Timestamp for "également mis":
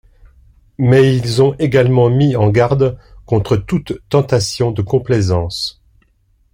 1.59-2.35